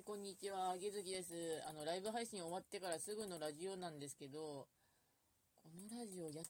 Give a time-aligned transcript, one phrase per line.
[0.00, 0.76] い、こんにちは。
[0.78, 1.60] げずきです。
[1.68, 4.66] あの、ライブ配信終わってからすぐのラジオなんですけど、
[5.54, 6.40] このラジオや、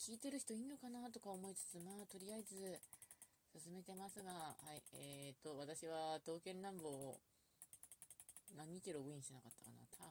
[0.00, 2.80] 聞いてる人いんのかなとか思いつつ、まあ、とりあえず、
[3.52, 7.20] 進めてますが、はい、えーと、私は、刀剣乱暴、
[8.56, 10.08] 何日ログインしなかったかなた、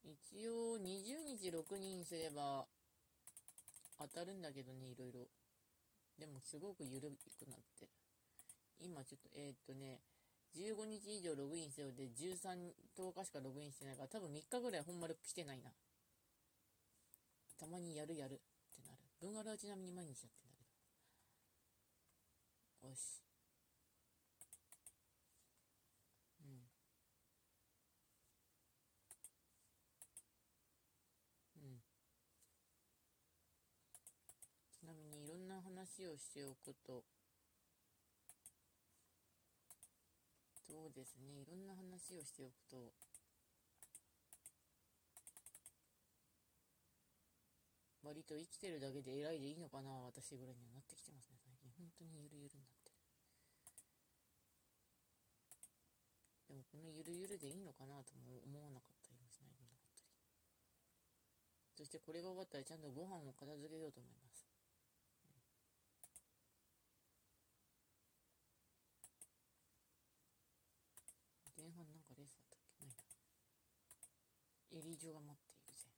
[0.00, 2.64] 一応、20日6人すれば、
[4.00, 5.28] 当たるんだけどね、いろいろ。
[6.18, 7.88] でも、すごく緩くなって。
[8.80, 10.00] 今ちょっと、えー、とね、
[10.56, 15.70] 15日以上ログインしてるので、13、10日しかログインしてないから、多分3日ぐらいほんま来てないな。
[17.58, 18.38] たまにやるやるっ
[18.74, 18.98] てなる。
[19.20, 20.64] 文柄はちなみに毎日やってんだけ
[22.80, 22.88] ど。
[22.88, 23.20] よし。
[26.40, 26.60] うん。
[31.56, 31.80] うん。
[34.70, 37.02] ちなみにいろんな話をしておくと、
[40.66, 42.90] そうですね、いろんな話をしておくと、
[48.02, 51.70] 割と生きてるだけで偉いでいいのかな、私ぐらいにはなってきてますね、最近。
[51.78, 52.98] 本当にゆるゆるになってる。
[56.50, 60.10] でも、このゆるゆるでいいのかなとも思わなかったりもしないなかったり。
[61.78, 64.25] そして、これが終わったらちゃんとご飯を片付けようと思います。
[71.76, 73.04] 前なんかレースだったっけないな。
[74.72, 75.90] エリージョが待っているぜ。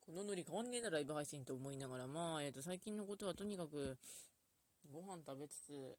[0.00, 3.96] このノリ変わんねえな、ライブ配信と思いながら、まあ、えっ、ー、と、最近のことはとにかく、
[4.90, 5.96] ご飯食べつつ、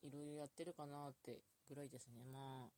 [0.00, 2.24] いろいろやってるかなってぐらいですね。
[2.24, 2.72] まあ、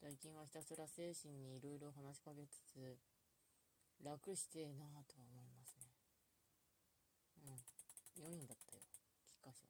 [0.00, 2.98] 最近はひたすら精神にいろいろ話しかけつつ、
[4.04, 5.90] 楽してえなとは思いますね。
[7.42, 8.34] うん。
[8.36, 8.82] 4位だったよ。
[9.42, 9.64] 箇所。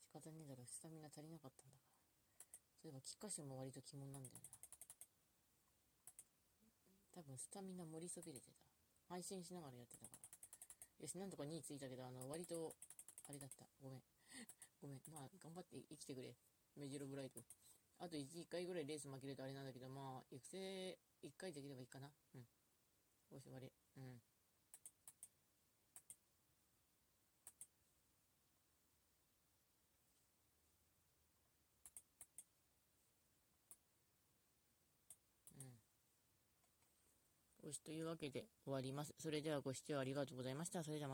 [0.00, 1.98] 仕方ねえだろ、スタミナ足りなかったんだから。
[2.78, 4.62] そういえば、菊花賞も割と鬼門なんだよな。
[7.10, 8.62] 多分、スタミナ盛りそびれてた。
[9.10, 10.22] 配信しながらやってたから。
[11.02, 12.74] よし、なんとか2位ついたけど、あの、割と、
[13.28, 13.66] あれだった。
[13.82, 14.02] ごめん。
[14.80, 15.02] ごめん。
[15.10, 16.34] まあ、頑張って生きてくれ。
[16.76, 17.42] メジロブライト。
[17.98, 22.10] あと 1, 1回ぐらいレース負けるとあれなんだけど、まあ、育成1回できればいいかな。
[22.34, 22.40] うん。
[23.30, 23.72] よし、終わり。
[23.96, 24.22] うん。
[37.80, 39.14] というわけで終わります。
[39.18, 40.82] それではご視聴ありがとうございました。
[40.82, 41.10] それではまた。